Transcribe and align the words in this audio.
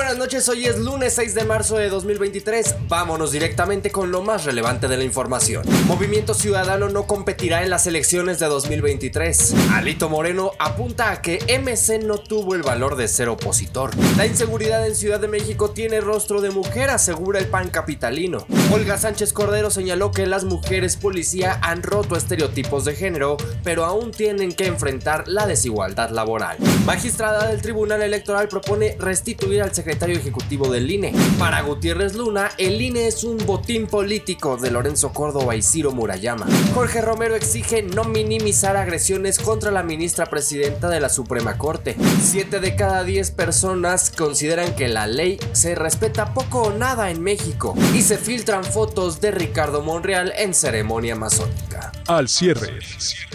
buenas 0.00 0.16
noches, 0.16 0.48
hoy 0.48 0.64
es 0.64 0.78
lunes 0.78 1.12
6 1.12 1.34
de 1.34 1.44
marzo 1.44 1.76
de 1.76 1.90
2023. 1.90 2.88
Vámonos 2.88 3.32
directamente 3.32 3.90
con 3.90 4.10
lo 4.10 4.22
más 4.22 4.46
relevante 4.46 4.88
de 4.88 4.96
la 4.96 5.04
información. 5.04 5.62
Movimiento 5.86 6.32
Ciudadano 6.32 6.88
no 6.88 7.06
competirá 7.06 7.62
en 7.62 7.68
las 7.68 7.86
elecciones 7.86 8.38
de 8.38 8.46
2023. 8.46 9.54
Alito 9.74 10.08
Moreno 10.08 10.52
apunta 10.58 11.10
a 11.10 11.20
que 11.20 11.38
MC 11.58 12.02
no 12.02 12.16
tuvo 12.16 12.54
el 12.54 12.62
valor 12.62 12.96
de 12.96 13.08
ser 13.08 13.28
opositor. 13.28 13.90
La 14.16 14.24
inseguridad 14.24 14.86
en 14.86 14.94
Ciudad 14.96 15.20
de 15.20 15.28
México 15.28 15.72
tiene 15.72 16.00
rostro 16.00 16.40
de 16.40 16.48
mujer, 16.48 16.88
asegura 16.88 17.38
el 17.38 17.48
PAN 17.48 17.68
capitalino. 17.68 18.46
Olga 18.72 18.96
Sánchez 18.96 19.34
Cordero 19.34 19.70
señaló 19.70 20.12
que 20.12 20.24
las 20.24 20.44
mujeres 20.44 20.96
policía 20.96 21.58
han 21.60 21.82
roto 21.82 22.16
estereotipos 22.16 22.86
de 22.86 22.94
género, 22.96 23.36
pero 23.64 23.84
aún 23.84 24.12
tienen 24.12 24.54
que 24.54 24.66
enfrentar 24.66 25.28
la 25.28 25.46
desigualdad 25.46 26.08
laboral. 26.08 26.56
Magistrada 26.86 27.48
del 27.48 27.60
Tribunal 27.60 28.00
Electoral 28.00 28.48
propone 28.48 28.96
restituir 28.98 29.60
al 29.60 29.74
secretario 29.74 29.89
ejecutivo 29.92 30.70
del 30.70 30.90
INE. 30.90 31.12
Para 31.38 31.62
Gutiérrez 31.62 32.14
Luna, 32.14 32.50
el 32.58 32.80
INE 32.80 33.06
es 33.06 33.24
un 33.24 33.38
botín 33.38 33.86
político 33.86 34.56
de 34.56 34.70
Lorenzo 34.70 35.12
Córdoba 35.12 35.56
y 35.56 35.62
Ciro 35.62 35.92
Murayama. 35.92 36.46
Jorge 36.74 37.00
Romero 37.00 37.34
exige 37.34 37.82
no 37.82 38.04
minimizar 38.04 38.76
agresiones 38.76 39.38
contra 39.38 39.70
la 39.70 39.82
ministra 39.82 40.26
presidenta 40.26 40.88
de 40.88 41.00
la 41.00 41.08
Suprema 41.08 41.58
Corte. 41.58 41.96
Siete 42.22 42.60
de 42.60 42.76
cada 42.76 43.04
diez 43.04 43.30
personas 43.30 44.10
consideran 44.10 44.74
que 44.74 44.88
la 44.88 45.06
ley 45.06 45.38
se 45.52 45.74
respeta 45.74 46.34
poco 46.34 46.62
o 46.62 46.72
nada 46.72 47.10
en 47.10 47.22
México 47.22 47.74
y 47.94 48.02
se 48.02 48.18
filtran 48.18 48.64
fotos 48.64 49.20
de 49.20 49.30
Ricardo 49.30 49.82
Monreal 49.82 50.32
en 50.36 50.54
ceremonia 50.54 51.16
masónica. 51.16 51.69
Al 52.10 52.26
cierre, 52.26 52.80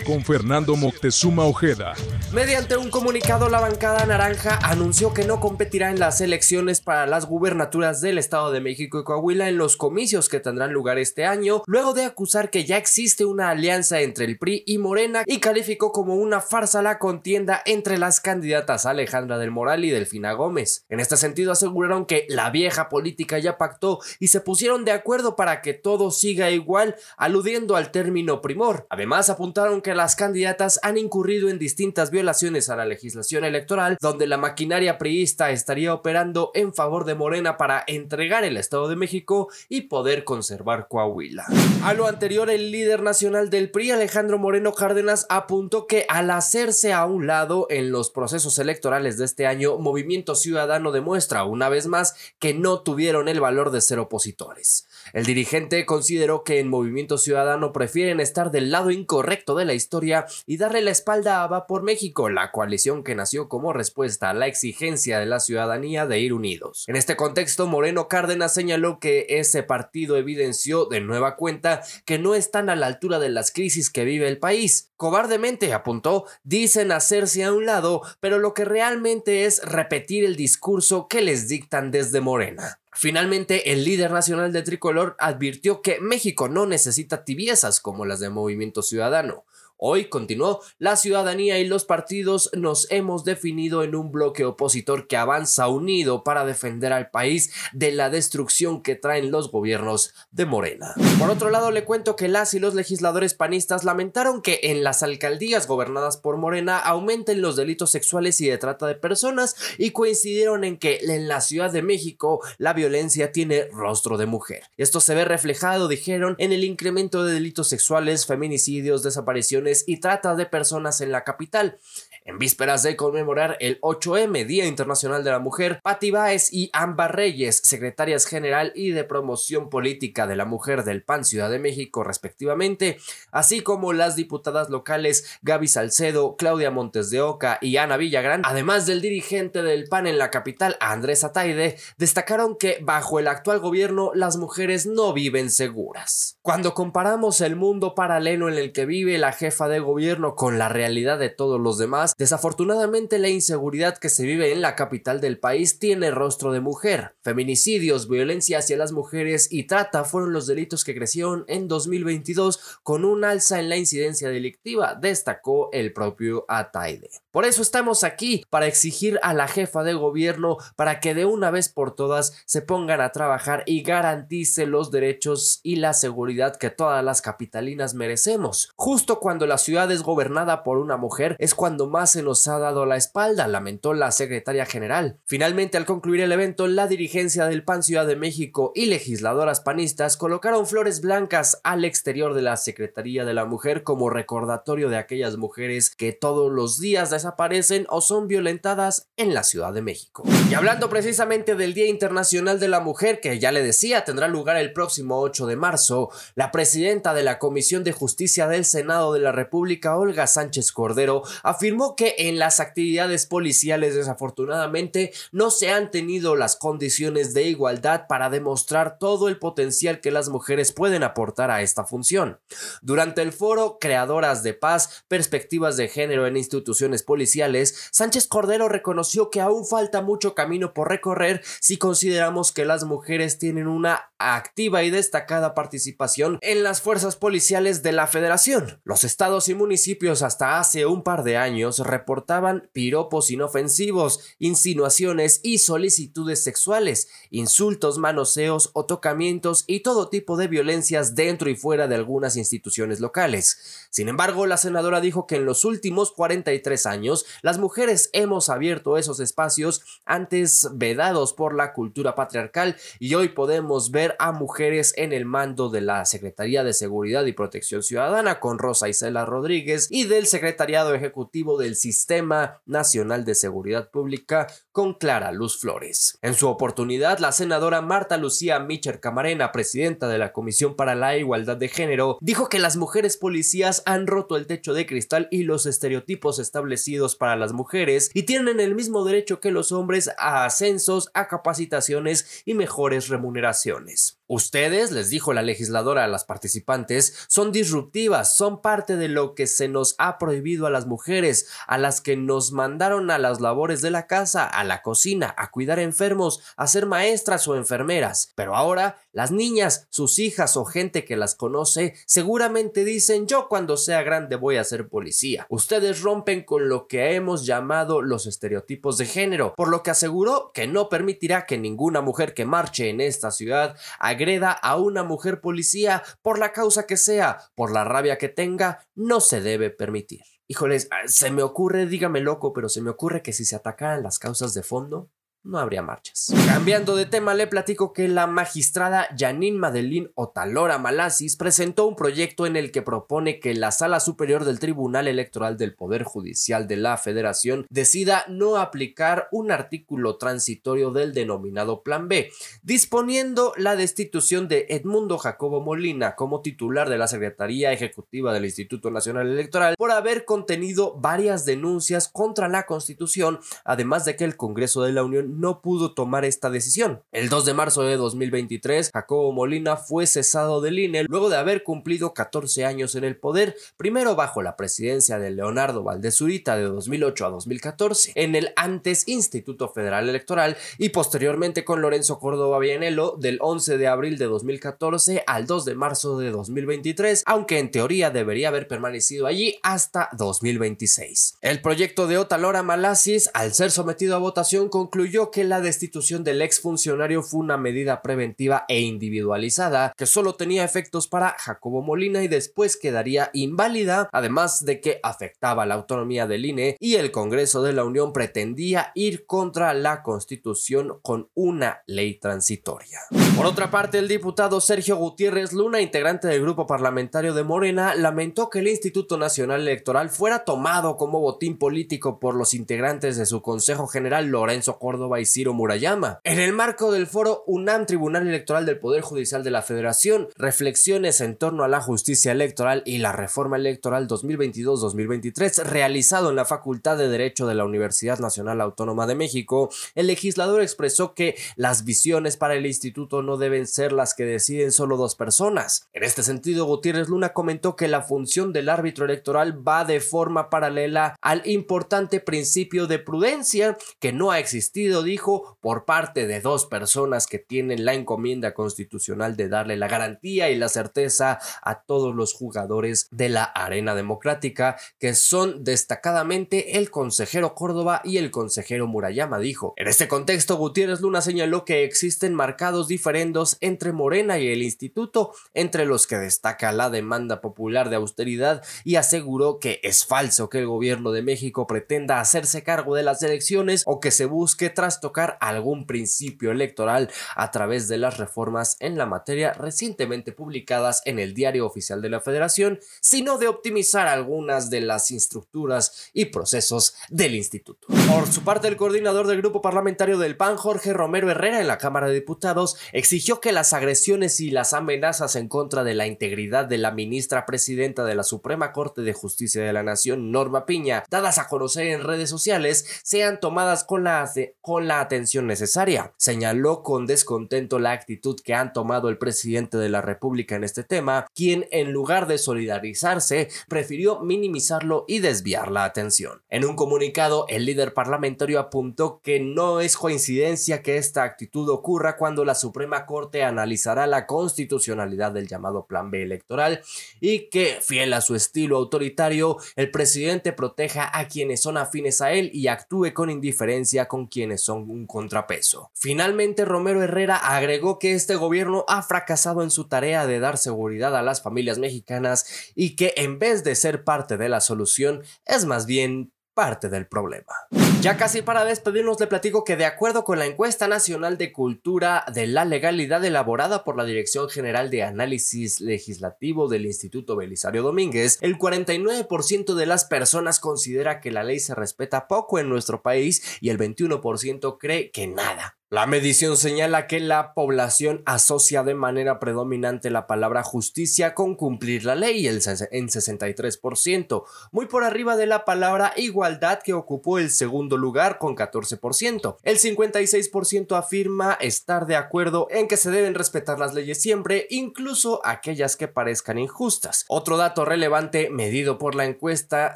con 0.06 0.26
Fernando 0.26 0.76
Moctezuma 0.76 1.46
Ojeda. 1.46 1.94
Mediante 2.34 2.76
un 2.76 2.90
comunicado, 2.90 3.48
la 3.48 3.62
bancada 3.62 4.06
naranja 4.06 4.60
anunció 4.62 5.14
que 5.14 5.24
no 5.24 5.40
competirá 5.40 5.92
en 5.92 6.00
las 6.00 6.20
elecciones 6.20 6.82
para 6.82 7.08
las 7.08 7.26
gubernaturas 7.26 8.02
del 8.02 8.18
Estado 8.18 8.52
de 8.52 8.60
México 8.60 9.00
y 9.00 9.06
Coahuila 9.06 9.48
en 9.48 9.58
los 9.58 9.78
comicios 9.78 10.28
que 10.28 10.42
tendrán 10.42 10.74
lugar 10.74 10.98
este 10.98 11.26
año, 11.26 11.64
luego 11.68 11.94
de 11.94 12.04
acusar 12.04 12.50
que 12.50 12.66
ya 12.66 12.76
existe 12.76 13.24
una 13.24 13.50
alianza 13.50 14.02
entre 14.02 14.26
el 14.26 14.38
PRI 14.38 14.64
y 14.68 14.78
Morena 14.78 15.24
y 15.26 15.40
calificó 15.40 15.94
como 15.94 16.16
una 16.16 16.42
farsa 16.42 16.82
la 16.82 17.00
contienda 17.00 17.62
entre 17.66 17.98
las 17.98 18.20
candidatas 18.20 18.86
Alejandra 18.86 19.38
del 19.38 19.52
Moral 19.52 19.86
y 19.86 19.92
Delfina 19.92 20.34
Gómez. 20.34 20.84
En 20.90 21.00
este 21.00 21.16
sentido 21.16 21.54
aseguraron 21.54 22.06
que 22.06 22.26
la 22.28 22.50
vieja 22.50 22.90
política 22.90 23.40
ya 23.40 23.58
pactó 23.58 24.00
y 24.20 24.28
se 24.28 24.42
pusieron 24.42 24.84
de 24.84 24.92
acuerdo 24.92 25.38
para 25.38 25.62
que 25.62 25.74
todo 25.74 26.12
siga 26.12 26.52
igual, 26.52 26.98
aludiendo 27.16 27.78
al 27.78 27.92
término 27.92 28.42
Además 28.90 29.30
apuntaron 29.30 29.82
que 29.82 29.94
las 29.94 30.16
candidatas 30.16 30.80
han 30.84 30.98
incurrido 30.98 31.50
en 31.50 31.60
distintas 31.60 32.12
violaciones 32.12 32.70
a 32.70 32.76
la 32.76 32.86
legislación 32.86 33.44
electoral, 33.44 33.98
donde 34.02 34.28
la 34.28 34.38
maquinaria 34.38 34.98
priista 34.98 35.52
estaría 35.52 35.94
operando 35.94 36.52
en 36.54 36.74
favor 36.74 37.06
de 37.06 37.16
Morena 37.16 37.58
para 37.58 37.84
entregar 37.88 38.44
el 38.44 38.58
Estado 38.58 38.88
de 38.88 38.96
México 38.96 39.50
y 39.70 39.82
poder 39.82 40.24
conservar 40.24 40.88
Coahuila. 40.88 41.46
A 41.84 41.94
lo 41.94 42.08
anterior, 42.08 42.50
el 42.50 42.72
líder 42.72 43.02
nacional 43.04 43.50
del 43.50 43.70
PRI, 43.70 43.92
Alejandro 43.92 44.38
Moreno 44.38 44.74
Cárdenas, 44.74 45.26
apuntó 45.30 45.88
que 45.88 46.06
al 46.10 46.32
hacerse 46.32 46.94
a 46.94 47.06
un 47.06 47.28
lado 47.28 47.68
en 47.70 47.92
los 47.92 48.10
procesos 48.10 48.58
electorales 48.60 49.18
de 49.18 49.26
este 49.26 49.48
año, 49.48 49.78
Movimiento 49.78 50.36
Ciudadano 50.36 50.92
demuestra 50.92 51.44
una 51.44 51.70
vez 51.70 51.88
más 51.88 52.16
que 52.40 52.54
no 52.54 52.82
tuvieron 52.82 53.28
el 53.28 53.40
valor 53.40 53.72
de 53.72 53.82
ser 53.82 54.00
opositores. 54.00 54.88
El 55.14 55.26
dirigente 55.26 55.86
consideró 55.86 56.44
que 56.44 56.60
en 56.60 56.68
Movimiento 56.68 57.18
Ciudadano 57.18 57.72
prefieren 57.72 58.20
estar 58.20 58.52
del 58.56 58.72
lado 58.72 58.90
incorrecto 58.90 59.54
de 59.56 59.66
la 59.66 59.74
historia 59.74 60.28
y 60.46 60.56
darle 60.56 60.82
la 60.82 60.92
espalda 60.92 61.44
a 61.44 61.48
Va 61.48 61.68
por 61.68 61.84
México, 61.84 62.30
la 62.30 62.54
coalición 62.54 63.04
que 63.04 63.14
nació 63.14 63.50
como 63.50 63.74
respuesta 63.74 64.30
a 64.30 64.34
la 64.34 64.48
exigencia 64.48 65.20
de 65.20 65.26
la 65.26 65.42
ciudadanía 65.42 66.06
de 66.06 66.20
ir 66.20 66.32
unidos. 66.32 66.86
En 66.88 66.96
este 66.96 67.18
contexto, 67.18 67.68
Moreno 67.68 68.08
Cárdenas 68.08 68.54
señaló 68.54 69.00
que 69.00 69.26
ese 69.28 69.62
partido 69.62 70.16
evidenció 70.16 70.86
de 70.86 71.02
nueva 71.02 71.36
cuenta 71.36 71.82
que 72.06 72.18
no 72.18 72.34
están 72.34 72.70
a 72.70 72.78
la 72.78 72.88
altura 72.88 73.20
de 73.20 73.28
las 73.28 73.52
crisis 73.52 73.90
que 73.90 74.06
vive 74.06 74.30
el 74.30 74.40
país. 74.40 74.94
Cobardemente, 74.96 75.74
apuntó, 75.74 76.26
dicen 76.46 76.94
hacerse 76.94 77.44
a 77.44 77.52
un 77.52 77.66
lado, 77.66 78.04
pero 78.22 78.40
lo 78.40 78.54
que 78.54 78.64
realmente 78.64 79.44
es 79.44 79.62
repetir 79.66 80.24
el 80.24 80.38
discurso 80.38 81.10
que 81.10 81.22
les 81.22 81.50
dictan 81.50 81.92
desde 81.92 82.22
Morena. 82.22 82.80
Finalmente, 82.98 83.74
el 83.74 83.84
líder 83.84 84.12
nacional 84.12 84.54
de 84.54 84.62
Tricolor 84.62 85.18
advirtió 85.20 85.82
que 85.82 86.00
México 86.00 86.48
no 86.48 86.66
necesita 86.66 87.26
tibiezas 87.26 87.82
como 87.82 88.06
las 88.06 88.22
de 88.22 88.30
Movimiento 88.30 88.82
Ciudadano. 88.82 89.44
Hoy, 89.78 90.06
continuó, 90.06 90.62
la 90.80 90.96
ciudadanía 90.96 91.60
y 91.60 91.68
los 91.68 91.84
partidos 91.84 92.50
nos 92.54 92.90
hemos 92.92 93.26
definido 93.26 93.84
en 93.84 93.94
un 93.94 94.10
bloque 94.10 94.46
opositor 94.46 95.06
que 95.06 95.18
avanza 95.18 95.68
unido 95.68 96.24
para 96.24 96.46
defender 96.46 96.94
al 96.94 97.10
país 97.10 97.52
de 97.74 97.92
la 97.92 98.10
destrucción 98.10 98.82
que 98.82 98.96
traen 98.96 99.32
los 99.32 99.52
gobiernos 99.52 100.14
de 100.32 100.46
Morena. 100.46 100.94
Por 101.20 101.30
otro 101.30 101.50
lado, 101.50 101.72
le 101.72 101.84
cuento 101.84 102.16
que 102.16 102.30
las 102.30 102.54
y 102.54 102.60
los 102.60 102.74
legisladores 102.74 103.34
panistas 103.34 103.84
lamentaron 103.84 104.42
que 104.42 104.62
en 104.64 104.82
las 104.82 105.04
alcaldías 105.04 105.68
gobernadas 105.68 106.16
por 106.16 106.38
Morena 106.38 106.80
aumenten 106.80 107.42
los 107.42 107.58
delitos 107.58 107.92
sexuales 107.92 108.40
y 108.40 108.48
de 108.48 108.58
trata 108.58 108.88
de 108.88 108.96
personas 108.96 109.58
y 109.78 109.92
coincidieron 109.92 110.64
en 110.64 110.78
que 110.78 111.00
en 111.02 111.28
la 111.28 111.42
Ciudad 111.42 111.72
de 111.72 111.82
México 111.82 112.42
la 112.58 112.72
violencia 112.72 113.34
tiene 113.34 113.66
rostro 113.74 114.18
de 114.18 114.26
mujer. 114.26 114.64
Esto 114.78 115.02
se 115.02 115.16
ve 115.16 115.26
reflejado, 115.26 115.90
dijeron, 115.90 116.36
en 116.38 116.54
el 116.54 116.64
incremento 116.64 117.26
de 117.26 117.34
delitos 117.34 117.68
sexuales, 117.68 118.26
feminicidios, 118.26 119.04
desapariciones, 119.04 119.65
y 119.88 120.00
trata 120.00 120.36
de 120.36 120.46
personas 120.46 121.02
en 121.02 121.12
la 121.12 121.24
capital. 121.24 121.80
En 122.28 122.40
vísperas 122.40 122.82
de 122.82 122.96
conmemorar 122.96 123.56
el 123.60 123.80
8M, 123.82 124.48
Día 124.48 124.66
Internacional 124.66 125.24
de 125.24 125.30
la 125.30 125.38
Mujer, 125.38 125.80
Patti 125.84 126.10
Báez 126.10 126.52
y 126.52 126.72
Amba 126.74 127.08
Reyes, 127.08 127.62
secretarias 127.64 128.26
general 128.26 128.72
y 128.74 128.90
de 128.90 129.04
promoción 129.04 129.70
política 129.70 130.26
de 130.26 130.36
la 130.36 130.46
mujer 130.46 130.86
del 130.86 131.04
PAN 131.04 131.24
Ciudad 131.24 131.52
de 131.52 131.60
México, 131.60 132.04
respectivamente, 132.04 132.98
así 133.30 133.62
como 133.62 133.94
las 133.94 134.16
diputadas 134.16 134.72
locales 134.72 135.38
Gaby 135.44 135.68
Salcedo, 135.68 136.36
Claudia 136.36 136.72
Montes 136.72 137.12
de 137.12 137.22
Oca 137.22 137.60
y 137.62 137.78
Ana 137.78 137.96
Villagrán, 137.96 138.42
además 138.44 138.88
del 138.88 139.02
dirigente 139.02 139.62
del 139.62 139.88
PAN 139.88 140.08
en 140.08 140.18
la 140.18 140.32
capital, 140.32 140.78
Andrés 140.80 141.24
Ataide, 141.24 141.78
destacaron 142.00 142.58
que 142.58 142.80
bajo 142.82 143.20
el 143.20 143.28
actual 143.28 143.60
gobierno 143.60 144.10
las 144.16 144.38
mujeres 144.38 144.88
no 144.88 145.14
viven 145.14 145.52
seguras. 145.52 146.40
Cuando 146.42 146.74
comparamos 146.74 147.40
el 147.42 147.56
mundo 147.56 147.94
paralelo 147.94 148.50
en 148.50 148.56
el 148.56 148.72
que 148.72 148.88
vive 148.88 149.20
la 149.20 149.32
jefa 149.32 149.68
de 149.68 149.80
gobierno 149.80 150.34
con 150.34 150.58
la 150.58 150.70
realidad 150.70 151.20
de 151.20 151.30
todos 151.30 151.62
los 151.62 151.78
demás, 151.78 152.15
Desafortunadamente 152.18 153.20
la 153.20 153.28
inseguridad 153.28 153.98
que 153.98 154.08
se 154.08 154.24
vive 154.24 154.54
en 154.54 154.62
la 154.62 154.78
capital 154.78 155.20
del 155.20 155.38
país 155.38 155.80
tiene 155.80 156.12
rostro 156.12 156.54
de 156.54 156.62
mujer. 156.62 157.18
Feminicidios, 157.22 158.08
violencia 158.08 158.60
hacia 158.60 158.78
las 158.78 158.94
mujeres 158.94 159.50
y 159.52 159.64
trata 159.64 160.06
fueron 160.06 160.32
los 160.32 160.48
delitos 160.48 160.86
que 160.86 160.96
crecieron 160.96 161.44
en 161.50 161.68
2022 161.68 162.80
con 162.84 163.04
un 163.04 163.26
alza 163.26 163.60
en 163.60 163.68
la 163.68 163.76
incidencia 163.76 164.30
delictiva, 164.30 164.96
destacó 164.96 165.70
el 165.74 165.92
propio 165.92 166.46
Ataide. 166.48 167.10
Por 167.32 167.44
eso 167.44 167.62
estamos 167.62 168.06
aquí, 168.06 168.46
para 168.50 168.68
exigir 168.68 169.20
a 169.22 169.34
la 169.34 169.50
jefa 169.50 169.84
de 169.84 169.94
gobierno 169.94 170.56
para 170.78 171.02
que 171.02 171.14
de 171.16 171.26
una 171.26 171.52
vez 171.52 171.68
por 171.68 171.96
todas 171.96 172.42
se 172.46 172.62
pongan 172.62 173.02
a 173.02 173.12
trabajar 173.12 173.64
y 173.66 173.84
garantice 173.84 174.68
los 174.68 174.90
derechos 174.90 175.60
y 175.64 175.76
la 175.76 175.92
seguridad 175.92 176.56
que 176.56 176.70
todas 176.70 177.04
las 177.04 177.22
capitalinas 177.22 177.94
merecemos. 177.94 178.72
Justo 178.78 179.20
cuando 179.20 179.48
la 179.48 179.58
ciudad 179.58 179.92
es 179.92 180.02
gobernada 180.02 180.64
por 180.64 180.78
una 180.78 180.96
mujer 180.96 181.36
es 181.40 181.54
cuando 181.54 181.90
más 181.90 182.05
se 182.08 182.24
nos 182.24 182.48
ha 182.48 182.60
dado 182.60 182.86
la 182.86 182.98
espalda, 182.98 183.48
lamentó 183.48 183.94
la 183.94 184.12
secretaria 184.12 184.66
general. 184.66 185.20
Finalmente, 185.26 185.78
al 185.78 185.86
concluir 185.86 186.22
el 186.22 186.32
evento, 186.32 186.68
la 186.68 186.88
dirigencia 186.88 187.46
del 187.48 187.64
PAN 187.64 187.84
Ciudad 187.84 188.08
de 188.08 188.16
México 188.16 188.72
y 188.76 188.86
legisladoras 188.86 189.62
panistas 189.62 190.18
colocaron 190.18 190.68
flores 190.68 191.02
blancas 191.02 191.60
al 191.64 191.86
exterior 191.86 192.34
de 192.34 192.42
la 192.42 192.58
Secretaría 192.58 193.26
de 193.26 193.34
la 193.34 193.46
Mujer 193.46 193.84
como 193.84 194.10
recordatorio 194.10 194.90
de 194.90 194.98
aquellas 194.98 195.38
mujeres 195.38 195.90
que 195.96 196.14
todos 196.14 196.52
los 196.52 196.80
días 196.80 197.10
desaparecen 197.10 197.86
o 197.90 198.02
son 198.02 198.28
violentadas 198.28 199.10
en 199.18 199.34
la 199.34 199.44
Ciudad 199.44 199.74
de 199.74 199.82
México. 199.82 200.24
Y 200.50 200.54
hablando 200.54 200.90
precisamente 200.90 201.56
del 201.56 201.74
Día 201.74 201.88
Internacional 201.88 202.60
de 202.60 202.68
la 202.68 202.80
Mujer, 202.80 203.20
que 203.20 203.40
ya 203.40 203.52
le 203.52 203.64
decía 203.64 204.04
tendrá 204.04 204.28
lugar 204.28 204.58
el 204.58 204.74
próximo 204.74 205.20
8 205.20 205.46
de 205.48 205.56
marzo, 205.56 206.10
la 206.36 206.52
presidenta 206.52 207.14
de 207.14 207.24
la 207.24 207.40
Comisión 207.40 207.84
de 207.84 207.92
Justicia 207.92 208.48
del 208.48 208.66
Senado 208.66 209.14
de 209.14 209.20
la 209.20 209.32
República, 209.32 209.98
Olga 209.98 210.28
Sánchez 210.28 210.72
Cordero, 210.72 211.24
afirmó 211.44 211.95
que 211.96 212.16
en 212.18 212.40
las 212.40 212.60
actividades 212.60 213.26
policiales 213.26 213.96
desafortunadamente 213.96 215.14
no 215.32 215.52
se 215.52 215.72
han 215.72 215.92
tenido 215.92 216.36
las 216.36 216.56
condiciones 216.56 217.34
de 217.34 217.44
igualdad 217.44 218.08
para 218.08 218.30
demostrar 218.30 218.98
todo 219.00 219.28
el 219.28 219.38
potencial 219.38 220.02
que 220.02 220.12
las 220.12 220.30
mujeres 220.30 220.72
pueden 220.72 221.04
aportar 221.04 221.52
a 221.52 221.62
esta 221.62 221.86
función. 221.86 222.40
Durante 222.82 223.22
el 223.22 223.32
foro 223.32 223.78
Creadoras 223.80 224.44
de 224.44 224.54
Paz, 224.54 225.06
Perspectivas 225.08 225.78
de 225.78 225.88
Género 225.88 226.28
en 226.28 226.38
Instituciones 226.38 227.04
Policiales, 227.04 227.90
Sánchez 227.92 228.28
Cordero 228.28 228.70
reconoció 228.70 229.30
que 229.30 229.42
aún 229.42 229.66
falta 229.66 230.02
mucho 230.02 230.36
camino 230.36 230.74
por 230.74 230.90
recorrer 230.90 231.42
si 231.60 231.78
consideramos 231.78 232.52
que 232.52 232.66
las 232.66 232.84
mujeres 232.84 233.38
tienen 233.38 233.68
una 233.68 234.12
activa 234.18 234.84
y 234.84 234.90
destacada 234.90 235.54
participación 235.54 236.38
en 236.42 236.64
las 236.64 236.82
fuerzas 236.82 237.16
policiales 237.16 237.84
de 237.84 237.92
la 237.92 238.08
federación. 238.08 238.82
Los 238.84 239.04
estados 239.04 239.50
y 239.50 239.56
municipios 239.56 240.22
hasta 240.22 240.60
hace 240.60 240.86
un 240.86 241.04
par 241.04 241.24
de 241.24 241.38
años 241.38 241.80
reportaban 241.86 242.70
piropos 242.74 243.32
inofensivos, 243.32 244.20
insinuaciones 244.40 245.40
y 245.44 245.60
solicitudes 245.60 246.44
sexuales, 246.44 247.10
insultos, 247.30 247.98
manoseos 247.98 248.72
o 248.74 248.86
tocamientos 248.86 249.64
y 249.68 249.82
todo 249.82 250.10
tipo 250.10 250.38
de 250.38 250.48
violencias 250.48 251.16
dentro 251.16 251.50
y 251.50 251.56
fuera 251.56 251.88
de 251.88 251.96
algunas 251.96 252.36
instituciones 252.36 253.00
locales. 253.00 253.88
Sin 253.90 254.10
embargo, 254.10 254.46
la 254.46 254.58
senadora 254.58 255.02
dijo 255.02 255.28
que 255.28 255.36
en 255.36 255.46
los 255.46 255.66
últimos 255.66 256.12
43 256.12 256.86
años 256.86 257.26
las 257.42 257.58
mujeres 257.58 258.10
hemos 258.14 258.50
abierto 258.50 258.98
esos 258.98 259.20
espacios 259.20 259.82
antes 260.06 260.68
vedados 260.74 261.34
por 261.34 261.56
la 261.56 261.74
cultura 261.74 262.16
patriarcal 262.16 262.76
y 263.00 263.14
hoy 263.16 263.30
podemos 263.30 263.92
ver 263.92 264.16
a 264.20 264.32
mujeres 264.32 264.94
en 264.98 265.14
el 265.14 265.26
mando 265.26 265.70
de 265.70 265.82
la 265.82 266.06
Secretaría 266.06 266.64
de 266.64 266.74
Seguridad 266.74 267.26
y 267.26 267.34
Protección 267.34 267.84
Ciudadana 267.84 268.40
con 268.40 268.60
Rosa 268.60 268.90
Isela 268.90 269.26
Rodríguez 269.26 269.88
y 269.90 270.06
del 270.06 270.26
Secretariado 270.26 270.94
Ejecutivo 270.94 271.58
del 271.66 271.76
Sistema 271.76 272.62
Nacional 272.68 273.26
de 273.26 273.34
Seguridad 273.34 273.90
Pública 273.90 274.48
con 274.72 274.94
Clara 274.94 275.32
Luz 275.32 275.60
Flores. 275.60 276.20
En 276.22 276.36
su 276.36 276.48
oportunidad, 276.48 277.18
la 277.18 277.32
senadora 277.32 277.82
Marta 277.82 278.18
Lucía 278.18 278.60
Micher 278.60 279.00
Camarena, 279.00 279.52
presidenta 279.52 280.08
de 280.08 280.20
la 280.20 280.32
Comisión 280.32 280.76
para 280.76 280.94
la 280.94 281.18
Igualdad 281.18 281.58
de 281.58 281.68
Género, 281.68 282.20
dijo 282.22 282.50
que 282.50 282.60
las 282.60 282.78
mujeres 282.78 283.18
policías 283.18 283.82
han 283.88 284.06
roto 284.06 284.38
el 284.38 284.46
techo 284.46 284.76
de 284.76 284.86
cristal 284.86 285.28
y 285.32 285.44
los 285.44 285.66
estereotipos 285.66 286.38
establecidos 286.38 287.16
para 287.16 287.36
las 287.36 287.52
mujeres 287.52 288.12
y 288.14 288.24
tienen 288.24 288.60
el 288.60 288.76
mismo 288.76 289.04
derecho 289.04 289.40
que 289.40 289.50
los 289.50 289.72
hombres 289.72 290.12
a 290.20 290.46
ascensos, 290.46 291.10
a 291.16 291.28
capacitaciones 291.28 292.44
y 292.46 292.54
mejores 292.54 293.08
remuneraciones. 293.08 294.20
Ustedes, 294.28 294.92
les 294.92 295.12
dijo 295.12 295.34
la 295.34 295.44
legisladora 295.44 296.04
a 296.04 296.08
las 296.08 296.26
participantes, 296.26 297.26
son 297.28 297.52
disruptivas, 297.52 298.36
son 298.36 298.60
parte 298.60 298.98
de 298.98 299.08
lo 299.08 299.36
que 299.36 299.46
se 299.46 299.68
nos 299.68 299.94
ha 300.00 300.18
prohibido 300.18 300.66
a 300.66 300.72
las 300.72 300.88
mujeres, 300.88 301.48
a 301.68 301.78
las 301.78 302.02
que 302.02 302.18
nos 302.18 302.52
mandaron 302.52 303.12
a 303.12 303.20
las 303.20 303.40
labores 303.40 303.84
de 303.84 303.92
la 303.92 304.08
casa, 304.08 304.48
a 304.48 304.64
la 304.64 304.82
cocina, 304.82 305.36
a 305.38 305.52
cuidar 305.52 305.78
enfermos, 305.78 306.42
a 306.58 306.66
ser 306.66 306.88
maestras 306.88 307.48
o 307.48 307.56
enfermeras. 307.56 308.32
Pero 308.34 308.56
ahora, 308.56 308.98
las 309.12 309.30
niñas, 309.30 309.86
sus 309.92 310.18
hijas 310.18 310.58
o 310.58 310.66
gente 310.66 311.06
que 311.06 311.18
las 311.18 311.36
conoce, 311.36 311.94
seguramente 312.08 312.84
dicen 312.84 313.28
yo 313.28 313.48
cuando 313.48 313.78
sea 313.78 314.02
grande 314.02 314.38
voy 314.38 314.58
a 314.58 314.64
ser 314.64 314.88
policía. 314.88 315.46
Ustedes 315.50 316.02
rompen 316.02 316.44
con 316.44 316.68
lo 316.68 316.88
que 316.88 317.14
hemos 317.14 317.46
llamado 317.46 318.02
los 318.02 318.26
estereotipos 318.26 318.98
de 318.98 319.06
género, 319.06 319.54
por 319.56 319.70
lo 319.70 319.84
que 319.84 319.92
aseguró 319.92 320.52
que 320.52 320.66
no 320.66 320.90
permitirá 320.90 321.46
que 321.46 321.60
ninguna 321.60 322.02
mujer 322.02 322.34
que 322.34 322.46
marche 322.46 322.90
en 322.90 323.02
esta 323.02 323.30
ciudad 323.30 323.78
agreda 324.16 324.52
a 324.52 324.78
una 324.78 325.04
mujer 325.04 325.42
policía 325.42 326.04
por 326.22 326.40
la 326.40 326.52
causa 326.52 326.88
que 326.88 326.98
sea, 326.98 327.38
por 327.56 327.72
la 327.72 327.84
rabia 327.84 328.18
que 328.18 328.30
tenga, 328.30 328.88
no 328.96 329.20
se 329.20 329.42
debe 329.42 329.70
permitir. 329.70 330.22
Híjoles, 330.48 330.88
ah, 330.92 331.08
se 331.08 331.32
me 331.32 331.44
ocurre, 331.44 331.86
dígame 331.86 332.22
loco, 332.22 332.54
pero 332.54 332.70
se 332.70 332.82
me 332.82 332.92
ocurre 332.92 333.22
que 333.22 333.34
si 333.34 333.46
se 333.46 333.56
atacaran 333.56 334.04
las 334.04 334.20
causas 334.20 334.54
de 334.54 334.64
fondo, 334.64 335.10
no 335.46 335.60
habría 335.60 335.82
marchas. 335.82 336.34
Cambiando 336.48 336.96
de 336.96 337.06
tema, 337.06 337.34
le 337.34 337.48
platico 337.48 337.94
que 337.94 338.08
la 338.08 338.28
magistrada 338.28 339.08
Janine 339.18 339.58
Madeline 339.58 340.12
Otalora 340.16 340.78
Malasis 340.78 341.36
presentó 341.36 341.86
un 341.88 341.96
proyecto 341.96 342.46
en 342.46 342.56
el 342.56 342.72
que 342.72 342.82
propone 342.82 343.40
que 343.40 343.54
la 343.54 343.72
Sala 343.72 344.00
Superior 344.00 344.44
del 344.44 344.60
Tribunal 344.60 345.08
Electoral 345.08 345.58
del 345.58 345.76
Poder 345.76 346.04
Judicial 346.04 346.68
de 346.68 346.78
la 346.78 346.98
Federación 346.98 347.66
decida 347.70 348.26
no 348.28 348.58
aplicar 348.58 349.28
un 349.32 349.52
artículo 349.52 350.18
transitorio 350.18 350.92
del 350.92 351.14
denominado 351.14 351.84
Plan 351.84 352.08
B, 352.08 352.32
disponiendo 352.64 353.54
la 353.58 353.76
destitución 353.76 354.48
de 354.48 354.66
Edmundo 354.70 355.18
Jacobo 355.18 355.62
Molina 355.62 356.16
como 356.16 356.42
titular 356.42 356.90
de 356.90 356.98
la 356.98 357.08
Secretaría 357.08 357.72
Ejecutiva 357.72 358.34
del 358.34 358.46
Instituto 358.46 358.90
Nacional 358.90 359.30
Electoral 359.30 359.76
por 359.78 359.92
haber 359.92 360.26
contenido 360.26 360.96
varias 361.00 361.46
denuncias 361.46 362.08
contra 362.08 362.48
la 362.48 362.66
Constitución, 362.66 363.40
además 363.64 364.06
de 364.06 364.16
que 364.16 364.24
el 364.24 364.38
Congreso 364.38 364.84
de 364.84 364.94
la 364.94 365.04
Unión 365.04 365.35
no 365.36 365.62
pudo 365.62 365.94
tomar 365.94 366.26
esta 366.26 366.50
decisión. 366.50 367.04
El 367.12 367.30
2 367.30 367.46
de 367.46 367.54
marzo 367.54 367.84
de 367.84 367.98
2023, 367.98 368.92
Jacobo 368.94 369.32
Molina 369.32 369.78
fue 369.78 370.08
cesado 370.08 370.62
del 370.62 370.80
INE 370.80 371.04
luego 371.04 371.30
de 371.30 371.38
haber 371.38 371.64
cumplido 371.64 372.14
14 372.14 372.66
años 372.66 372.96
en 372.96 373.04
el 373.04 373.18
poder, 373.18 373.56
primero 373.78 374.16
bajo 374.16 374.42
la 374.42 374.56
presidencia 374.56 375.20
de 375.20 375.32
Leonardo 375.32 375.84
Valdez 375.84 376.16
Zurita 376.16 376.56
de 376.58 376.64
2008 376.64 377.26
a 377.26 377.30
2014 377.30 378.14
en 378.16 378.36
el 378.36 378.54
antes 378.56 379.08
Instituto 379.08 379.70
Federal 379.70 380.10
Electoral 380.10 380.58
y 380.78 380.90
posteriormente 380.90 381.66
con 381.66 381.82
Lorenzo 381.82 382.20
Córdoba 382.20 382.60
Vianello 382.60 383.16
del 383.20 383.40
11 383.42 383.78
de 383.78 383.88
abril 383.88 384.18
de 384.18 384.26
2014 384.26 385.24
al 385.28 385.46
2 385.46 385.66
de 385.66 385.76
marzo 385.76 386.18
de 386.18 386.32
2023, 386.32 387.24
aunque 387.26 387.60
en 387.60 387.72
teoría 387.72 388.10
debería 388.10 388.50
haber 388.50 388.68
permanecido 388.68 389.28
allí 389.28 389.58
hasta 389.64 390.10
2026. 390.14 391.38
El 391.42 391.62
proyecto 391.62 392.08
de 392.08 392.18
Otalora 392.18 392.64
Malasis, 392.64 393.30
al 393.34 393.54
ser 393.54 393.72
sometido 393.72 394.16
a 394.16 394.20
votación, 394.20 394.70
concluyó 394.70 395.25
que 395.32 395.44
la 395.44 395.62
destitución 395.62 396.24
del 396.24 396.42
exfuncionario 396.42 397.24
fue 397.24 397.40
una 397.40 397.58
medida 397.58 398.02
preventiva 398.02 398.66
e 398.68 398.82
individualizada 398.82 399.94
que 399.96 400.06
solo 400.06 400.36
tenía 400.36 400.64
efectos 400.64 401.08
para 401.08 401.36
Jacobo 401.38 401.82
Molina 401.82 402.24
y 402.24 402.28
después 402.28 402.78
quedaría 402.78 403.30
inválida, 403.34 404.10
además 404.12 404.66
de 404.66 404.82
que 404.82 405.00
afectaba 405.04 405.66
la 405.66 405.76
autonomía 405.76 406.28
del 406.28 406.46
INE 406.46 406.78
y 406.80 406.96
el 406.96 407.12
Congreso 407.12 407.62
de 407.62 407.74
la 407.74 407.84
Unión 407.84 408.14
pretendía 408.14 408.92
ir 408.96 409.26
contra 409.26 409.74
la 409.74 410.04
Constitución 410.04 411.00
con 411.02 411.30
una 411.34 411.82
ley 411.88 412.20
transitoria. 412.20 413.00
Por 413.36 413.46
otra 413.46 413.72
parte, 413.72 413.98
el 413.98 414.08
diputado 414.08 414.62
Sergio 414.62 414.98
Gutiérrez 414.98 415.54
Luna, 415.54 415.82
integrante 415.82 416.28
del 416.28 416.42
grupo 416.42 416.66
parlamentario 416.68 417.34
de 417.34 417.44
Morena, 417.44 417.96
lamentó 417.96 418.50
que 418.50 418.60
el 418.60 418.68
Instituto 418.68 419.18
Nacional 419.18 419.62
Electoral 419.62 420.10
fuera 420.10 420.46
tomado 420.46 420.98
como 420.98 421.20
botín 421.20 421.58
político 421.58 422.20
por 422.20 422.36
los 422.36 422.54
integrantes 422.54 423.18
de 423.18 423.26
su 423.26 423.42
Consejo 423.42 423.88
General 423.88 424.26
Lorenzo 424.28 424.80
Córdoba 424.80 425.15
Murayama. 425.54 426.20
En 426.24 426.40
el 426.40 426.54
marco 426.54 426.92
del 426.92 427.08
foro 427.08 427.44
UNAM 427.48 427.86
Tribunal 427.86 428.28
Electoral 428.28 428.66
del 428.66 428.80
Poder 428.80 429.02
Judicial 429.02 429.44
de 429.44 429.52
la 429.52 429.62
Federación, 429.62 430.28
reflexiones 430.36 431.22
en 431.22 431.36
torno 431.36 431.64
a 431.64 431.68
la 431.68 431.82
justicia 431.82 432.32
electoral 432.32 432.84
y 432.86 432.98
la 432.98 433.12
reforma 433.12 433.58
electoral 433.58 434.08
2022-2023 434.08 435.64
realizado 435.64 436.30
en 436.30 436.36
la 436.36 436.46
Facultad 436.46 436.98
de 436.98 437.08
Derecho 437.08 437.48
de 437.48 437.56
la 437.56 437.66
Universidad 437.66 438.20
Nacional 438.20 438.62
Autónoma 438.62 439.08
de 439.08 439.16
México, 439.16 439.70
el 439.96 440.08
legislador 440.08 440.62
expresó 440.62 441.14
que 441.14 441.36
las 441.56 441.86
visiones 441.86 442.38
para 442.38 442.56
el 442.56 442.66
instituto 442.66 443.22
no 443.22 443.38
deben 443.38 443.68
ser 443.68 443.92
las 443.92 444.14
que 444.14 444.26
deciden 444.26 444.72
solo 444.72 444.98
dos 444.98 445.16
personas. 445.16 445.88
En 445.94 446.04
este 446.04 446.24
sentido, 446.24 446.66
Gutiérrez 446.66 447.10
Luna 447.10 447.34
comentó 447.34 447.76
que 447.76 447.88
la 447.88 448.02
función 448.02 448.54
del 448.54 448.70
árbitro 448.70 449.06
electoral 449.06 449.66
va 449.68 449.86
de 449.86 450.00
forma 450.00 450.50
paralela 450.50 451.16
al 451.22 451.42
importante 451.46 452.20
principio 452.20 452.88
de 452.88 453.00
prudencia 453.00 453.78
que 454.00 454.14
no 454.14 454.32
ha 454.32 454.40
existido 454.40 454.95
dijo, 455.04 455.58
por 455.62 455.86
parte 455.86 456.28
de 456.28 456.42
dos 456.42 456.66
personas 456.66 457.28
que 457.28 457.40
tienen 457.40 457.86
la 457.86 457.94
encomienda 457.94 458.54
constitucional 458.54 459.36
de 459.36 459.50
darle 459.50 459.78
la 459.78 459.88
garantía 459.88 460.50
y 460.50 460.56
la 460.56 460.70
certeza 460.70 461.40
a 461.62 461.82
todos 461.82 462.16
los 462.16 462.34
jugadores 462.34 463.08
de 463.12 463.30
la 463.30 463.44
arena 463.44 463.96
democrática, 463.96 464.78
que 465.00 465.14
son 465.14 465.64
destacadamente 465.64 466.78
el 466.78 466.92
consejero 466.92 467.56
Córdoba 467.56 468.02
y 468.04 468.18
el 468.18 468.32
consejero 468.32 468.88
Murayama, 468.88 469.40
dijo. 469.40 469.74
En 469.78 469.88
este 469.88 470.08
contexto, 470.08 470.58
Gutiérrez 470.58 471.02
Luna 471.02 471.22
señaló 471.22 471.66
que 471.66 471.84
existen 471.84 472.34
marcados 472.34 472.88
diferendos 472.88 473.58
entre 473.62 473.92
Morena 473.92 474.40
y 474.40 474.48
el 474.48 474.64
instituto, 474.64 475.34
entre 475.54 475.86
los 475.86 476.08
que 476.08 476.18
destaca 476.18 476.72
la 476.72 476.90
demanda 476.90 477.42
popular 477.42 477.90
de 477.90 477.96
austeridad 477.96 478.64
y 478.84 478.96
aseguró 478.96 479.60
que 479.60 479.80
es 479.84 480.06
falso 480.06 480.50
que 480.50 480.60
el 480.60 480.68
gobierno 480.68 481.12
de 481.12 481.22
México 481.22 481.68
pretenda 481.68 482.20
hacerse 482.20 482.64
cargo 482.64 482.96
de 482.96 483.04
las 483.04 483.22
elecciones 483.24 483.84
o 483.86 484.00
que 484.00 484.12
se 484.12 484.26
busque 484.26 484.70
tras 484.70 484.85
tocar 485.02 485.38
algún 485.42 485.86
principio 485.86 486.52
electoral 486.52 487.10
a 487.36 487.52
través 487.52 487.88
de 487.88 487.98
las 487.98 488.18
reformas 488.18 488.78
en 488.80 488.98
la 488.98 489.06
materia 489.06 489.54
recientemente 489.54 490.32
publicadas 490.32 491.02
en 491.06 491.20
el 491.20 491.34
Diario 491.34 491.66
Oficial 491.66 492.02
de 492.02 492.10
la 492.10 492.22
Federación, 492.22 492.80
sino 493.02 493.38
de 493.38 493.48
optimizar 493.48 494.08
algunas 494.08 494.70
de 494.70 494.82
las 494.82 495.12
estructuras 495.12 496.10
y 496.14 496.26
procesos 496.26 496.96
del 497.10 497.36
instituto. 497.36 497.88
Por 498.08 498.32
su 498.32 498.44
parte, 498.44 498.68
el 498.68 498.78
coordinador 498.78 499.28
del 499.28 499.42
grupo 499.42 499.62
parlamentario 499.62 500.18
del 500.18 500.38
PAN, 500.38 500.58
Jorge 500.58 500.94
Romero 500.94 501.30
Herrera, 501.30 501.62
en 501.62 501.68
la 501.68 501.78
Cámara 501.78 502.08
de 502.08 502.16
Diputados, 502.16 502.78
exigió 502.94 503.40
que 503.40 503.52
las 503.52 503.74
agresiones 503.74 504.40
y 504.40 504.52
las 504.52 504.74
amenazas 504.74 505.36
en 505.36 505.48
contra 505.48 505.84
de 505.84 505.94
la 505.94 506.08
integridad 506.08 506.66
de 506.66 506.78
la 506.78 506.92
ministra 506.92 507.46
presidenta 507.46 508.04
de 508.04 508.16
la 508.16 508.24
Suprema 508.24 508.72
Corte 508.72 509.02
de 509.02 509.14
Justicia 509.14 509.64
de 509.64 509.74
la 509.74 509.84
Nación, 509.84 510.32
Norma 510.32 510.66
Piña, 510.66 511.04
dadas 511.10 511.38
a 511.38 511.48
conocer 511.48 511.88
en 511.88 512.04
redes 512.04 512.30
sociales, 512.30 512.86
sean 513.04 513.40
tomadas 513.40 513.84
con 513.84 514.04
la, 514.04 514.30
con 514.62 514.75
la 514.80 515.00
atención 515.00 515.48
necesaria. 515.48 516.14
Señaló 516.18 516.84
con 516.84 517.06
descontento 517.06 517.80
la 517.80 517.92
actitud 517.92 518.40
que 518.44 518.54
han 518.54 518.74
tomado 518.74 519.10
el 519.10 519.18
presidente 519.18 519.78
de 519.78 519.90
la 519.90 520.02
República 520.02 520.56
en 520.56 520.64
este 520.64 520.84
tema, 520.84 521.28
quien 521.34 521.68
en 521.72 521.92
lugar 521.92 522.28
de 522.28 522.38
solidarizarse, 522.38 523.50
prefirió 523.68 524.20
minimizarlo 524.20 525.06
y 525.08 525.20
desviar 525.20 525.72
la 525.72 525.86
atención. 525.86 526.42
En 526.50 526.66
un 526.66 526.76
comunicado, 526.76 527.46
el 527.50 527.66
líder 527.66 527.94
parlamentario 527.94 528.60
apuntó 528.60 529.20
que 529.24 529.40
no 529.40 529.82
es 529.82 529.98
coincidencia 529.98 530.82
que 530.82 530.98
esta 530.98 531.24
actitud 531.24 531.70
ocurra 531.70 532.18
cuando 532.18 532.46
la 532.46 532.56
Suprema 532.56 533.06
Corte 533.06 533.44
analizará 533.44 534.08
la 534.08 534.26
constitucionalidad 534.26 535.32
del 535.32 535.48
llamado 535.48 535.86
Plan 535.86 536.12
B 536.12 536.24
electoral 536.24 536.82
y 537.20 537.50
que, 537.50 537.80
fiel 537.82 538.14
a 538.14 538.22
su 538.22 538.36
estilo 538.36 538.78
autoritario, 538.78 539.58
el 539.76 539.92
presidente 539.92 540.54
proteja 540.54 541.10
a 541.18 541.28
quienes 541.28 541.62
son 541.62 541.78
afines 541.78 542.22
a 542.22 542.32
él 542.32 542.50
y 542.54 542.68
actúe 542.68 543.14
con 543.14 543.30
indiferencia 543.30 544.06
con 544.08 544.28
quienes 544.28 544.62
son 544.66 544.90
un 544.90 545.08
contrapeso. 545.08 545.92
Finalmente, 545.94 546.66
Romero 546.66 547.02
Herrera 547.02 547.38
agregó 547.38 548.00
que 548.00 548.14
este 548.14 548.36
gobierno 548.36 548.84
ha 548.88 549.02
fracasado 549.02 549.64
en 549.64 549.72
su 549.72 549.88
tarea 549.88 550.28
de 550.28 550.40
dar 550.40 550.58
seguridad 550.58 551.16
a 551.16 551.22
las 551.22 551.42
familias 551.42 551.78
mexicanas 551.78 552.72
y 552.76 552.96
que 552.96 553.14
en 553.18 553.40
vez 553.40 553.64
de 553.64 553.76
ser 553.76 554.04
parte 554.04 554.38
de 554.38 554.50
la 554.50 554.62
solución, 554.62 555.24
es 555.46 555.66
más 555.66 555.86
bien 555.86 556.32
parte 556.56 556.90
del 556.90 557.06
problema. 557.06 557.54
Ya 558.02 558.18
casi 558.18 558.42
para 558.42 558.66
despedirnos 558.66 559.20
le 559.20 559.28
platico 559.28 559.64
que 559.64 559.76
de 559.76 559.86
acuerdo 559.86 560.24
con 560.24 560.40
la 560.40 560.46
encuesta 560.46 560.88
nacional 560.88 561.38
de 561.38 561.52
cultura 561.52 562.24
de 562.34 562.48
la 562.48 562.64
legalidad 562.64 563.24
elaborada 563.26 563.84
por 563.84 563.98
la 563.98 564.06
Dirección 564.06 564.50
General 564.50 564.90
de 564.90 565.04
Análisis 565.04 565.82
Legislativo 565.82 566.68
del 566.68 566.86
Instituto 566.86 567.36
Belisario 567.36 567.84
Domínguez, 567.84 568.38
el 568.42 568.58
49% 568.58 569.74
de 569.74 569.86
las 569.86 570.06
personas 570.06 570.60
considera 570.60 571.20
que 571.20 571.32
la 571.32 571.44
ley 571.44 571.60
se 571.60 571.76
respeta 571.76 572.28
poco 572.28 572.58
en 572.58 572.70
nuestro 572.70 573.02
país 573.02 573.58
y 573.60 573.70
el 573.70 573.78
21% 573.78 574.78
cree 574.80 575.12
que 575.12 575.28
nada. 575.28 575.78
La 575.96 576.08
medición 576.08 576.58
señala 576.58 577.08
que 577.08 577.22
la 577.22 577.54
población 577.54 578.22
asocia 578.26 578.84
de 578.84 578.94
manera 578.94 579.40
predominante 579.40 580.10
la 580.10 580.28
palabra 580.28 580.62
justicia 580.62 581.34
con 581.34 581.56
cumplir 581.56 582.04
la 582.04 582.16
ley 582.16 582.50
en 582.50 582.60
63%, 582.60 584.44
muy 584.74 584.88
por 584.88 585.06
arriba 585.06 585.38
de 585.38 585.46
la 585.46 585.64
palabra 585.64 586.12
igualdad 586.18 586.82
que 586.84 586.92
ocupó 586.92 587.40
el 587.40 587.50
segundo 587.50 587.96
lugar 587.96 588.40
con 588.40 588.58
14%. 588.58 589.56
El 589.64 589.80
56% 589.80 590.98
afirma 590.98 591.54
estar 591.62 592.08
de 592.08 592.18
acuerdo 592.18 592.68
en 592.72 592.90
que 592.90 592.98
se 592.98 593.10
deben 593.10 593.34
respetar 593.34 593.80
las 593.80 593.94
leyes 593.94 594.22
siempre, 594.22 594.68
incluso 594.70 595.40
aquellas 595.46 595.96
que 595.96 596.10
parezcan 596.10 596.58
injustas. 596.58 597.24
Otro 597.30 597.56
dato 597.56 597.86
relevante 597.86 598.50
medido 598.50 598.98
por 598.98 599.16
la 599.16 599.24
encuesta 599.24 599.96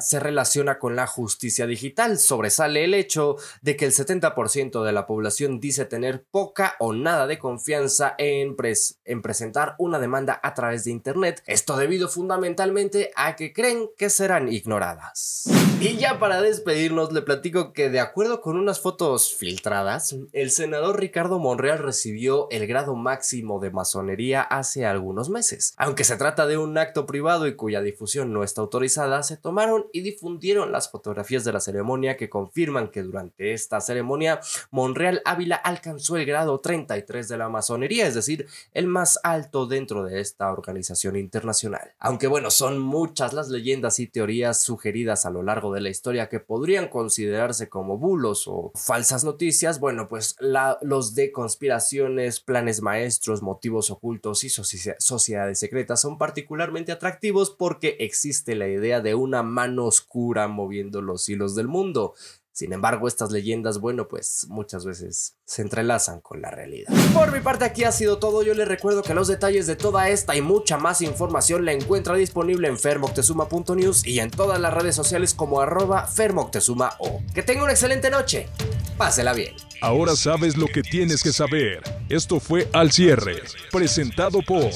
se 0.00 0.18
relaciona 0.18 0.78
con 0.78 0.96
la 0.96 1.06
justicia 1.06 1.66
digital. 1.66 2.18
Sobresale 2.18 2.84
el 2.84 2.94
hecho 2.94 3.36
de 3.60 3.76
que 3.76 3.84
el 3.84 3.92
70% 3.92 4.82
de 4.82 4.92
la 4.92 5.06
población 5.06 5.60
dice 5.60 5.89
tener 5.90 6.24
poca 6.30 6.76
o 6.78 6.94
nada 6.94 7.26
de 7.26 7.38
confianza 7.38 8.14
en, 8.16 8.56
en 9.04 9.22
presentar 9.22 9.74
una 9.78 9.98
demanda 9.98 10.40
a 10.42 10.54
través 10.54 10.84
de 10.84 10.92
Internet. 10.92 11.42
Esto 11.46 11.76
debido 11.76 12.08
fundamentalmente 12.08 13.10
a 13.14 13.36
que 13.36 13.52
creen 13.52 13.90
que 13.98 14.08
serán 14.08 14.50
ignoradas. 14.50 15.44
Y 15.80 15.96
ya 15.96 16.18
para 16.18 16.40
despedirnos, 16.40 17.12
le 17.12 17.22
platico 17.22 17.72
que 17.72 17.88
de 17.88 18.00
acuerdo 18.00 18.40
con 18.40 18.56
unas 18.56 18.80
fotos 18.80 19.34
filtradas, 19.34 20.14
el 20.32 20.50
senador 20.50 21.00
Ricardo 21.00 21.38
Monreal 21.38 21.78
recibió 21.78 22.48
el 22.50 22.66
grado 22.66 22.94
máximo 22.94 23.60
de 23.60 23.70
masonería 23.70 24.42
hace 24.42 24.84
algunos 24.84 25.30
meses. 25.30 25.74
Aunque 25.76 26.04
se 26.04 26.16
trata 26.16 26.46
de 26.46 26.58
un 26.58 26.76
acto 26.78 27.06
privado 27.06 27.46
y 27.46 27.56
cuya 27.56 27.80
difusión 27.80 28.32
no 28.32 28.44
está 28.44 28.60
autorizada, 28.60 29.22
se 29.22 29.36
tomaron 29.36 29.86
y 29.92 30.02
difundieron 30.02 30.70
las 30.70 30.90
fotografías 30.90 31.44
de 31.44 31.52
la 31.52 31.60
ceremonia 31.60 32.16
que 32.16 32.28
confirman 32.28 32.88
que 32.88 33.02
durante 33.02 33.52
esta 33.52 33.80
ceremonia 33.80 34.40
Monreal 34.70 35.22
Ávila 35.24 35.56
alcanzó 35.70 36.16
el 36.16 36.26
grado 36.26 36.60
33 36.60 37.28
de 37.28 37.38
la 37.38 37.48
masonería, 37.48 38.06
es 38.06 38.14
decir, 38.14 38.46
el 38.74 38.86
más 38.86 39.18
alto 39.22 39.66
dentro 39.66 40.04
de 40.04 40.20
esta 40.20 40.52
organización 40.52 41.16
internacional. 41.16 41.92
Aunque 41.98 42.26
bueno, 42.26 42.50
son 42.50 42.78
muchas 42.78 43.32
las 43.32 43.48
leyendas 43.48 43.98
y 43.98 44.06
teorías 44.06 44.62
sugeridas 44.62 45.26
a 45.26 45.30
lo 45.30 45.42
largo 45.42 45.72
de 45.72 45.80
la 45.80 45.88
historia 45.88 46.28
que 46.28 46.40
podrían 46.40 46.88
considerarse 46.88 47.68
como 47.68 47.98
bulos 47.98 48.46
o 48.46 48.72
falsas 48.74 49.24
noticias, 49.24 49.80
bueno, 49.80 50.08
pues 50.08 50.36
los 50.82 51.14
de 51.14 51.32
conspiraciones, 51.32 52.40
planes 52.40 52.82
maestros, 52.82 53.42
motivos 53.42 53.90
ocultos 53.90 54.44
y 54.44 54.50
sociedades 54.50 55.58
secretas 55.58 56.00
son 56.00 56.18
particularmente 56.18 56.92
atractivos 56.92 57.50
porque 57.50 57.96
existe 58.00 58.54
la 58.54 58.68
idea 58.68 59.00
de 59.00 59.14
una 59.14 59.42
mano 59.42 59.86
oscura 59.86 60.48
moviendo 60.48 61.02
los 61.02 61.28
hilos 61.28 61.54
del 61.54 61.68
mundo. 61.68 62.14
Sin 62.52 62.72
embargo, 62.72 63.08
estas 63.08 63.30
leyendas, 63.30 63.78
bueno, 63.78 64.08
pues 64.08 64.46
muchas 64.48 64.84
veces 64.84 65.36
se 65.44 65.62
entrelazan 65.62 66.20
con 66.20 66.42
la 66.42 66.50
realidad. 66.50 66.92
Por 67.14 67.32
mi 67.32 67.40
parte 67.40 67.64
aquí 67.64 67.84
ha 67.84 67.92
sido 67.92 68.18
todo, 68.18 68.42
yo 68.42 68.54
les 68.54 68.66
recuerdo 68.68 69.02
que 69.02 69.14
los 69.14 69.28
detalles 69.28 69.66
de 69.66 69.76
toda 69.76 70.08
esta 70.08 70.36
y 70.36 70.42
mucha 70.42 70.76
más 70.76 71.00
información 71.00 71.64
la 71.64 71.72
encuentra 71.72 72.14
disponible 72.16 72.68
en 72.68 72.78
fermoctezuma.news 72.78 74.06
y 74.06 74.20
en 74.20 74.30
todas 74.30 74.60
las 74.60 74.74
redes 74.74 74.94
sociales 74.94 75.32
como 75.34 75.60
arroba 75.60 76.06
fermoctezuma 76.06 76.94
o. 76.98 77.22
Que 77.34 77.42
tenga 77.42 77.62
una 77.62 77.72
excelente 77.72 78.10
noche, 78.10 78.48
pásela 78.96 79.32
bien. 79.32 79.54
Ahora 79.80 80.16
sabes 80.16 80.56
lo 80.56 80.66
que 80.66 80.82
tienes 80.82 81.22
que 81.22 81.32
saber. 81.32 81.82
Esto 82.08 82.40
fue 82.40 82.68
Al 82.72 82.92
Cierre, 82.92 83.42
presentado 83.70 84.40
por 84.46 84.70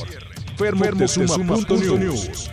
fermoctezuma.news. 0.56 2.50